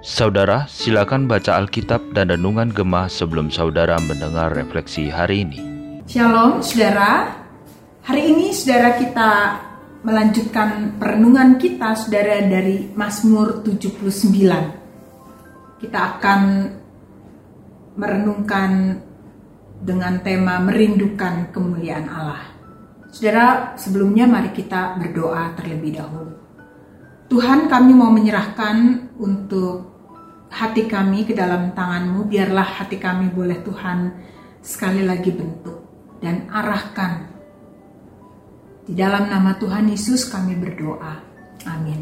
Saudara, 0.00 0.64
silakan 0.64 1.28
baca 1.28 1.60
Alkitab 1.60 2.16
dan 2.16 2.32
Renungan 2.32 2.72
Gemah 2.72 3.12
sebelum 3.12 3.52
saudara 3.52 4.00
mendengar 4.00 4.56
refleksi 4.56 5.12
hari 5.12 5.44
ini. 5.44 5.60
Shalom, 6.08 6.64
saudara. 6.64 7.36
Hari 8.08 8.32
ini 8.32 8.56
saudara 8.56 8.96
kita 8.96 9.60
melanjutkan 10.00 10.96
perenungan 10.96 11.60
kita 11.60 11.92
saudara 11.92 12.40
dari 12.40 12.96
Mazmur 12.96 13.60
79. 13.60 14.08
Kita 15.84 16.16
akan 16.16 16.40
merenungkan 18.00 18.96
dengan 19.84 20.24
tema 20.24 20.64
merindukan 20.64 21.52
kemuliaan 21.52 22.08
Allah. 22.08 22.57
Saudara, 23.08 23.72
sebelumnya 23.80 24.28
mari 24.28 24.52
kita 24.52 25.00
berdoa 25.00 25.56
terlebih 25.56 25.96
dahulu. 25.96 26.34
Tuhan 27.28 27.68
kami 27.68 27.92
mau 27.92 28.12
menyerahkan 28.12 29.08
untuk 29.20 29.88
hati 30.48 30.88
kami 30.88 31.28
ke 31.28 31.36
dalam 31.36 31.72
tanganmu, 31.76 32.24
biarlah 32.28 32.64
hati 32.64 32.96
kami 32.96 33.28
boleh 33.32 33.60
Tuhan 33.64 33.98
sekali 34.60 35.04
lagi 35.04 35.32
bentuk 35.32 35.76
dan 36.20 36.48
arahkan. 36.48 37.28
Di 38.88 38.96
dalam 38.96 39.28
nama 39.28 39.56
Tuhan 39.60 39.92
Yesus 39.92 40.28
kami 40.32 40.56
berdoa. 40.56 41.20
Amin. 41.68 42.00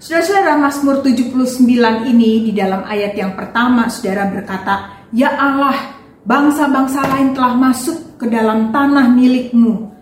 Saudara-saudara 0.00 0.60
Mazmur 0.60 1.00
79 1.00 2.12
ini 2.12 2.48
di 2.48 2.52
dalam 2.52 2.84
ayat 2.84 3.16
yang 3.16 3.32
pertama 3.36 3.88
saudara 3.88 4.28
berkata, 4.28 5.04
Ya 5.16 5.32
Allah, 5.32 6.03
bangsa-bangsa 6.24 7.00
lain 7.08 7.36
telah 7.36 7.54
masuk 7.56 8.18
ke 8.20 8.26
dalam 8.28 8.72
tanah 8.72 9.08
milikmu, 9.12 9.92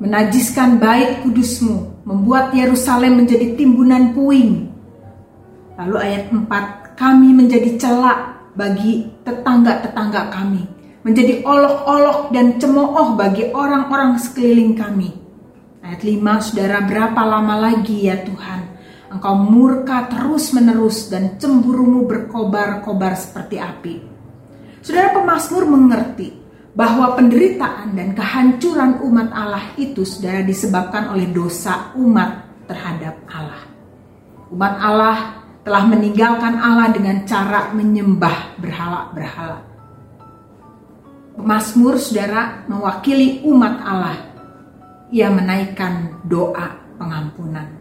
menajiskan 0.00 0.80
bait 0.80 1.20
kudusmu, 1.24 2.04
membuat 2.04 2.52
Yerusalem 2.52 3.24
menjadi 3.24 3.56
timbunan 3.56 4.12
puing, 4.16 4.76
Lalu 5.76 5.96
ayat 6.00 6.32
4, 6.32 6.96
kami 6.96 7.36
menjadi 7.36 7.76
celak 7.76 8.48
bagi 8.56 9.12
tetangga-tetangga 9.28 10.32
kami, 10.32 10.64
menjadi 11.04 11.44
olok-olok 11.44 12.32
dan 12.32 12.56
cemooh 12.56 13.12
bagi 13.12 13.52
orang-orang 13.52 14.16
sekeliling 14.16 14.72
kami. 14.72 15.12
Ayat 15.84 16.00
5, 16.00 16.48
saudara 16.48 16.80
berapa 16.80 17.20
lama 17.28 17.60
lagi 17.60 18.08
ya 18.08 18.16
Tuhan, 18.24 18.72
Engkau 19.12 19.36
murka 19.36 20.08
terus-menerus 20.08 21.12
dan 21.12 21.36
cemburumu 21.36 22.08
berkobar-kobar 22.08 23.12
seperti 23.20 23.60
api. 23.60 24.15
Saudara 24.86 25.18
pemazmur 25.18 25.66
mengerti 25.66 26.30
bahwa 26.78 27.18
penderitaan 27.18 27.98
dan 27.98 28.14
kehancuran 28.14 29.02
umat 29.02 29.34
Allah 29.34 29.74
itu 29.74 30.06
saudara 30.06 30.46
disebabkan 30.46 31.10
oleh 31.10 31.26
dosa 31.34 31.90
umat 31.98 32.46
terhadap 32.70 33.18
Allah. 33.26 33.66
Umat 34.54 34.78
Allah 34.78 35.42
telah 35.66 35.90
meninggalkan 35.90 36.54
Allah 36.62 36.94
dengan 36.94 37.26
cara 37.26 37.74
menyembah 37.74 38.62
berhala-berhala. 38.62 39.66
Pemasmur 41.34 41.98
saudara 41.98 42.62
mewakili 42.70 43.42
umat 43.42 43.82
Allah. 43.82 44.22
Ia 45.10 45.34
menaikkan 45.34 46.22
doa 46.30 46.78
pengampunan. 46.94 47.74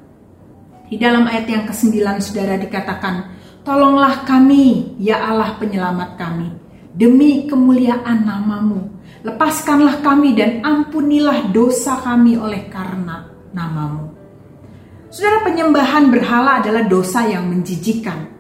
Di 0.89 0.97
dalam 0.97 1.29
ayat 1.29 1.45
yang 1.53 1.69
ke-9 1.69 2.01
saudara 2.17 2.57
dikatakan, 2.57 3.29
Tolonglah 3.61 4.25
kami, 4.25 4.97
ya 4.97 5.21
Allah 5.21 5.53
penyelamat 5.61 6.17
kami, 6.17 6.64
demi 6.95 7.45
kemuliaan 7.45 8.23
namamu. 8.23 8.95
Lepaskanlah 9.27 9.99
kami 9.99 10.33
dan 10.37 10.63
ampunilah 10.63 11.51
dosa 11.51 11.99
kami 11.99 12.39
oleh 12.39 12.71
karena 12.71 13.27
namamu. 13.51 14.15
Saudara 15.11 15.43
penyembahan 15.43 16.11
berhala 16.11 16.63
adalah 16.63 16.87
dosa 16.87 17.27
yang 17.27 17.47
menjijikan. 17.51 18.31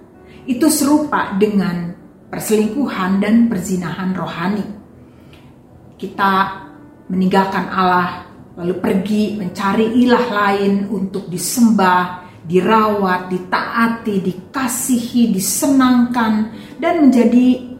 Itu 0.47 0.71
serupa 0.71 1.35
dengan 1.35 1.95
perselingkuhan 2.29 3.19
dan 3.19 3.47
perzinahan 3.51 4.11
rohani. 4.13 4.65
Kita 5.95 6.31
meninggalkan 7.09 7.65
Allah 7.71 8.27
lalu 8.55 8.75
pergi 8.79 9.35
mencari 9.35 9.99
ilah 9.99 10.25
lain 10.31 10.87
untuk 10.91 11.27
disembah, 11.27 12.23
dirawat, 12.45 13.27
ditaati, 13.27 14.15
dikasihi, 14.21 15.33
disenangkan 15.33 16.33
dan 16.79 17.07
menjadi 17.07 17.74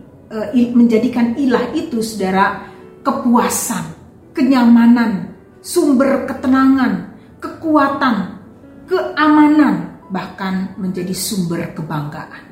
menjadikan 0.74 1.38
ilah 1.38 1.70
itu 1.78 2.02
saudara 2.02 2.66
kepuasan, 3.06 3.86
kenyamanan, 4.34 5.36
sumber 5.62 6.26
ketenangan, 6.26 7.14
kekuatan, 7.38 8.42
keamanan, 8.90 10.02
bahkan 10.10 10.74
menjadi 10.82 11.14
sumber 11.14 11.74
kebanggaan. 11.78 12.44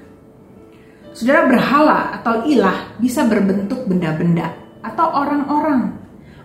Saudara 1.14 1.46
berhala 1.46 2.00
atau 2.22 2.46
ilah 2.50 2.98
bisa 2.98 3.26
berbentuk 3.30 3.86
benda-benda 3.86 4.50
atau 4.82 5.14
orang-orang 5.14 5.94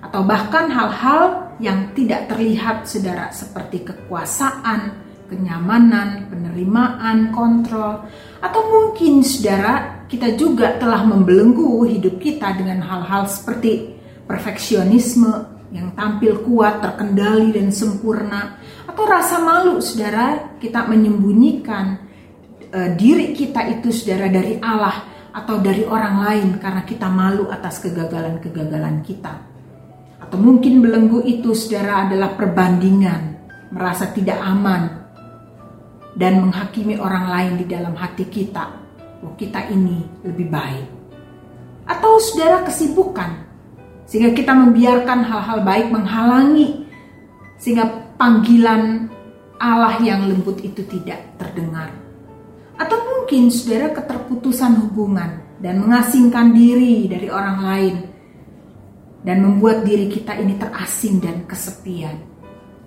atau 0.05 0.22
bahkan 0.22 0.69
hal-hal 0.69 1.53
yang 1.59 1.91
tidak 1.97 2.31
terlihat 2.31 2.84
saudara 2.84 3.33
seperti 3.33 3.83
kekuasaan, 3.83 4.95
kenyamanan, 5.27 6.28
penerimaan, 6.31 7.34
kontrol 7.34 8.06
atau 8.39 8.60
mungkin 8.69 9.25
saudara 9.27 9.97
kita 10.09 10.33
juga 10.41 10.81
telah 10.81 11.05
membelenggu 11.05 11.85
hidup 11.85 12.17
kita 12.17 12.57
dengan 12.57 12.81
hal-hal 12.81 13.29
seperti 13.29 13.93
perfeksionisme 14.25 15.61
yang 15.69 15.93
tampil 15.93 16.41
kuat, 16.49 16.81
terkendali 16.81 17.53
dan 17.53 17.69
sempurna 17.69 18.57
atau 18.89 19.05
rasa 19.05 19.37
malu 19.45 19.85
saudara. 19.85 20.57
Kita 20.57 20.89
menyembunyikan 20.89 21.87
uh, 22.73 22.91
diri 22.97 23.37
kita 23.37 23.69
itu 23.69 23.93
saudara 23.93 24.33
dari 24.33 24.57
Allah 24.65 24.97
atau 25.29 25.61
dari 25.61 25.85
orang 25.85 26.25
lain 26.25 26.49
karena 26.57 26.83
kita 26.89 27.07
malu 27.13 27.53
atas 27.53 27.85
kegagalan-kegagalan 27.85 29.05
kita. 29.05 29.45
Atau 30.25 30.41
mungkin 30.41 30.81
belenggu 30.81 31.21
itu 31.29 31.53
saudara 31.53 32.09
adalah 32.09 32.33
perbandingan 32.33 33.37
merasa 33.77 34.09
tidak 34.09 34.41
aman 34.41 34.89
dan 36.17 36.41
menghakimi 36.41 36.97
orang 36.97 37.29
lain 37.29 37.53
di 37.61 37.69
dalam 37.69 37.93
hati 37.93 38.25
kita 38.25 38.78
oh 39.25 39.34
kita 39.34 39.71
ini 39.71 40.03
lebih 40.23 40.51
baik 40.51 40.87
atau 41.89 42.21
saudara 42.21 42.62
kesibukan 42.69 43.49
sehingga 44.09 44.33
kita 44.33 44.53
membiarkan 44.56 45.21
hal-hal 45.25 45.61
baik 45.65 45.93
menghalangi 45.93 46.89
sehingga 47.61 47.89
panggilan 48.17 49.12
Allah 49.59 49.99
yang 50.01 50.31
lembut 50.31 50.62
itu 50.62 50.87
tidak 50.87 51.34
terdengar. 51.37 51.91
Atau 52.78 52.97
mungkin 53.03 53.51
saudara 53.51 53.91
keterputusan 53.91 54.78
hubungan 54.87 55.43
dan 55.59 55.83
mengasingkan 55.83 56.55
diri 56.55 57.11
dari 57.11 57.27
orang 57.27 57.59
lain 57.61 57.97
dan 59.27 59.43
membuat 59.43 59.83
diri 59.83 60.07
kita 60.07 60.39
ini 60.39 60.55
terasing 60.55 61.19
dan 61.19 61.43
kesepian. 61.45 62.17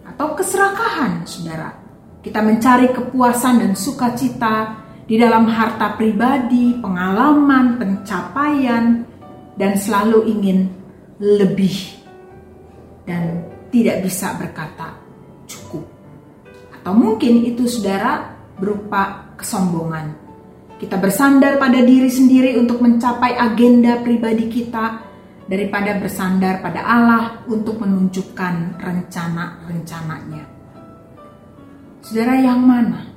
Atau 0.08 0.34
keserakahan 0.34 1.28
saudara. 1.28 1.76
Kita 2.22 2.40
mencari 2.40 2.94
kepuasan 2.94 3.66
dan 3.66 3.74
sukacita 3.74 4.81
di 5.12 5.20
dalam 5.20 5.44
harta 5.52 6.00
pribadi, 6.00 6.72
pengalaman, 6.80 7.76
pencapaian, 7.76 9.04
dan 9.60 9.76
selalu 9.76 10.24
ingin 10.32 10.72
lebih 11.20 12.00
dan 13.04 13.44
tidak 13.76 14.08
bisa 14.08 14.40
berkata 14.40 14.96
cukup. 15.52 15.84
Atau 16.80 16.96
mungkin 16.96 17.44
itu 17.44 17.68
saudara 17.68 18.24
berupa 18.56 19.36
kesombongan. 19.36 20.16
Kita 20.80 20.96
bersandar 20.96 21.60
pada 21.60 21.84
diri 21.84 22.08
sendiri 22.08 22.56
untuk 22.56 22.80
mencapai 22.80 23.36
agenda 23.36 24.00
pribadi 24.00 24.48
kita 24.48 25.12
daripada 25.44 25.92
bersandar 26.00 26.64
pada 26.64 26.88
Allah 26.88 27.44
untuk 27.52 27.84
menunjukkan 27.84 28.80
rencana-rencananya. 28.80 30.48
Saudara 32.00 32.40
yang 32.40 32.64
mana? 32.64 33.11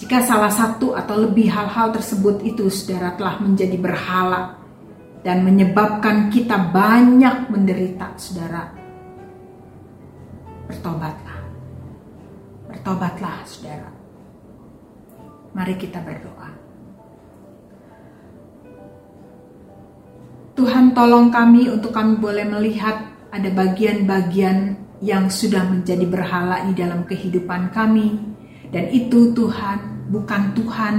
Jika 0.00 0.24
salah 0.24 0.48
satu 0.48 0.96
atau 0.96 1.28
lebih 1.28 1.52
hal-hal 1.52 1.92
tersebut 1.92 2.40
itu 2.40 2.72
saudara 2.72 3.12
telah 3.20 3.36
menjadi 3.36 3.76
berhala 3.76 4.56
dan 5.20 5.44
menyebabkan 5.44 6.32
kita 6.32 6.56
banyak 6.72 7.52
menderita, 7.52 8.16
saudara, 8.16 8.72
bertobatlah. 10.64 11.38
Bertobatlah, 12.72 13.36
saudara. 13.44 13.92
Mari 15.52 15.76
kita 15.76 16.00
berdoa. 16.00 16.48
Tuhan 20.56 20.96
tolong 20.96 21.28
kami 21.28 21.68
untuk 21.68 21.92
kami 21.92 22.16
boleh 22.16 22.48
melihat 22.48 23.04
ada 23.28 23.48
bagian-bagian 23.52 24.80
yang 25.04 25.28
sudah 25.28 25.68
menjadi 25.68 26.08
berhala 26.08 26.64
di 26.64 26.72
dalam 26.72 27.04
kehidupan 27.04 27.68
kami. 27.68 28.39
Dan 28.70 28.90
itu 28.94 29.34
Tuhan, 29.34 30.10
bukan 30.10 30.54
Tuhan 30.54 30.94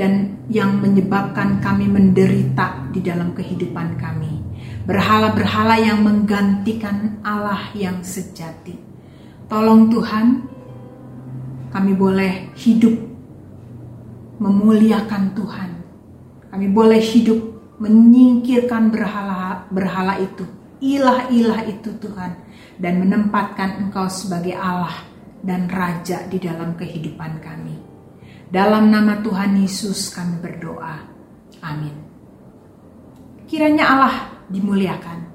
dan 0.00 0.40
yang 0.48 0.80
menyebabkan 0.80 1.60
kami 1.60 1.88
menderita 1.88 2.88
di 2.92 3.04
dalam 3.04 3.36
kehidupan 3.36 4.00
kami. 4.00 4.40
Berhala-berhala 4.88 5.78
yang 5.78 6.02
menggantikan 6.02 7.22
Allah 7.22 7.70
yang 7.76 8.02
sejati 8.02 8.92
Tolong 9.52 9.92
Tuhan, 9.92 10.48
kami 11.68 11.92
boleh 11.92 12.56
hidup 12.56 12.96
memuliakan 14.40 15.36
Tuhan. 15.36 15.70
Kami 16.48 16.72
boleh 16.72 16.96
hidup 16.96 17.36
menyingkirkan 17.76 18.88
berhala 18.88 19.68
berhala 19.68 20.16
itu, 20.24 20.48
ilah-ilah 20.80 21.68
itu 21.68 21.92
Tuhan 22.00 22.32
dan 22.80 23.04
menempatkan 23.04 23.84
Engkau 23.84 24.08
sebagai 24.08 24.56
Allah 24.56 25.11
dan 25.42 25.66
Raja 25.66 26.24
di 26.30 26.38
dalam 26.38 26.78
kehidupan 26.78 27.42
kami. 27.42 27.76
Dalam 28.48 28.88
nama 28.88 29.18
Tuhan 29.20 29.58
Yesus 29.58 30.14
kami 30.14 30.38
berdoa. 30.38 31.02
Amin. 31.66 31.96
Kiranya 33.50 33.84
Allah 33.84 34.16
dimuliakan 34.48 35.31